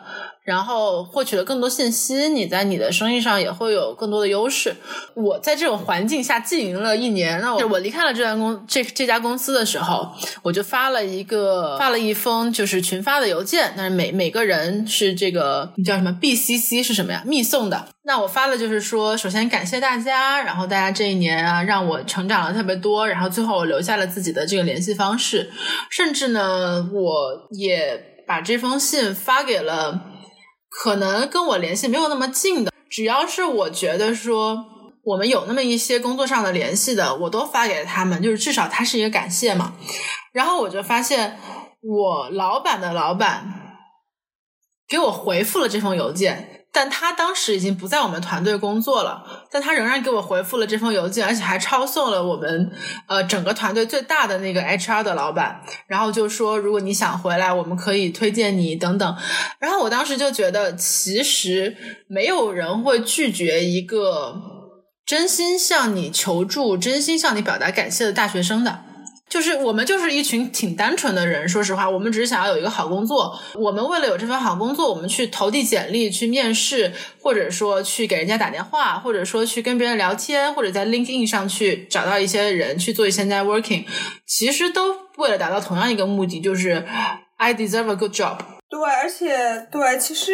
[0.50, 4.76] 然后获取了更多信息，你在你的生意上也会有更多的优势。
[5.14, 10.10] 我在这种环境下经营了一年，那我我离开了这家公这这家公司的时候，
[10.42, 17.22] 我就发了一个发了一封就是群发的邮件，但是每每个人是这个叫什么 BCC 是什么呀？
[17.28, 17.88] 密送的。
[18.06, 25.52] 那我发的就是说，首先感谢大家，然后大家这一年啊让我成长了特别多，然后最后我留下了自己的这个联系方式，
[25.92, 30.06] 甚至呢，我也把这封信发给了。
[30.70, 34.66] 可能跟我联系没有那么近的，只要是我觉得说
[35.04, 39.74] 我们有那么一些工作上的联系的，我都发给他们，就是至少他是一个感谢嘛。
[40.32, 41.40] 然后我就发现，
[41.82, 43.78] 我老板的老板
[44.88, 46.59] 给我回复了这封邮件。
[46.72, 52.72] 但他当时已经不在我们团队工作了，但他仍然给我回复了这封邮件，而且还抄送了我们
[53.08, 59.18] 呃整个团队最大的那个 HR 的老板，然后就说如果你想回来，我们可以推荐你等等。
[59.60, 61.76] 然后我当时就觉得，其实
[62.08, 64.36] 没有人会拒绝一个
[65.06, 68.84] 真心向你求助、真心向你表达感谢的大学生的。
[69.30, 73.40] 就是我们就是一群挺单纯的人，说实话，我们只是想要有一个好工作。
[73.54, 83.86] 我们为了有这份好工作，我们去投递简历、去面试，或者说去给人家打电话，或者说去跟别人聊天，或者在 LinkedIn 上去找到一些人去做一些 networking，
[84.26, 86.84] 其实都为了达到同样一个目的，就是
[87.38, 88.38] I deserve a good job。
[88.68, 90.34] 对，而且对，其实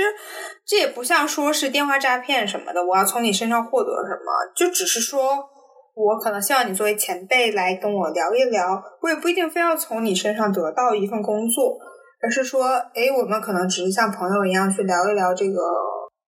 [0.66, 5.50] 这也不像说是电话诈骗什么的，我要从你身上获得什么，就只是说。
[5.96, 11.78] 我可能希望你作为前辈来跟我聊一聊，我也不一定非要从你身上得到一份工作，
[12.22, 15.58] 而是说，哎，我们可能只是像朋友一样去聊一聊这个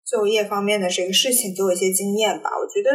[0.10, 2.50] 就业方面的这个事情，给我一些经验吧。
[2.58, 2.90] 我觉得，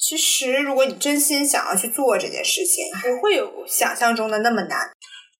[0.00, 4.90] 其实如果你真心想要去做这件事情，不会有想象中的那么难。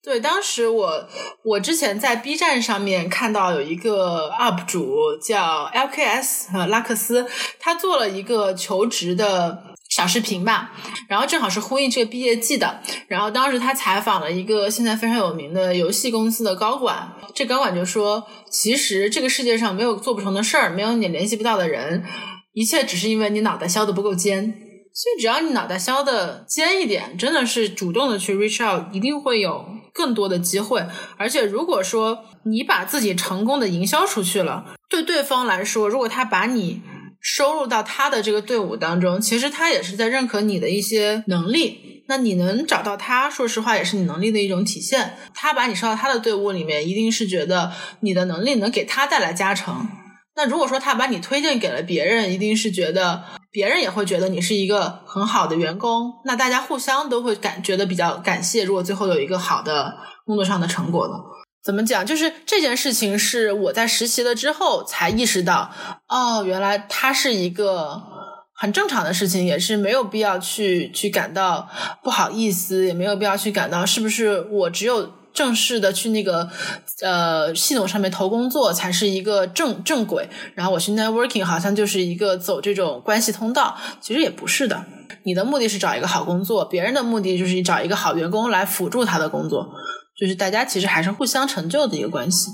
[0.05, 1.09] 对，当时我
[1.43, 7.27] 我之前在 B 站上面看到有一个 UP 主叫 LKS 呃拉克斯，
[7.59, 9.65] 他做了一个求职的。
[9.91, 10.71] 小视频吧，
[11.09, 12.81] 然后正好是呼应这个毕业季的。
[13.09, 22.05] 然后当时他采访了一个现在非常有名的游戏公司的高管，这高管就说：“其实这个世界上没有做不成的事儿，没有你联系不到的人，
[22.53, 24.55] 一切只是因为你脑袋削的不够尖。
[24.93, 30.87] 所以只要你脑袋削的尖一点，真的是主动的去 reach out，一定会有更多的机会。
[31.17, 36.81] 而且如果说你把自己成功的营销出去了，对对方来说，如果他把你。”
[37.21, 42.03] 收入到他的这个队伍当中，其实他也是在认可你的一些能力。
[42.09, 45.17] 那你能找到他，说实话也是你能力的一种体现。
[45.33, 49.87] 他把你收到他的队伍里面，一定是觉得你的能力能给他带来加成。
[50.35, 56.15] 那如果说他把你推荐给了别人，一定是觉得别人也会觉得你是一个很好的员工。
[56.25, 58.65] 那大家互相都会感觉得比较感谢。
[58.65, 59.95] 如果最后有一个好的
[60.25, 61.15] 工作上的成果呢？
[61.63, 62.07] 怎么讲？
[62.07, 65.71] 就是这件事情是我在实习了之后才意识到，
[66.09, 68.03] 哦，原来它是一个
[68.55, 71.69] 很正常的事情，也是没有必要去去感到
[72.03, 76.49] 不好意思，也没有必要去感到是不是我只有正式的去那个
[77.03, 84.85] 呃系统上面投工作才是一个正正轨，然后我去 networking 好像就是一个走这种关系通道，其实也不是的。
[85.25, 89.71] 你的目的是找一个好工作，别人的目的就是找一个好员工来辅助他的工作。
[90.21, 92.51] 就是大家其实还是互相成就的一个关系。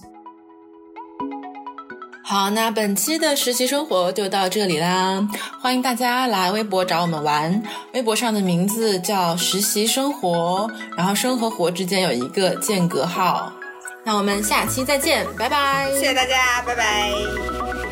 [2.22, 5.28] 好，那本期的实习生活就到这里啦，
[5.60, 7.62] 欢迎大家来微博找我们玩，
[7.94, 13.52] 微博上的名字叫实习生活，然后生和活之间有一个间隔号。
[14.04, 15.90] 那我们下期再见，拜拜！
[15.92, 17.85] 谢谢大家，拜拜。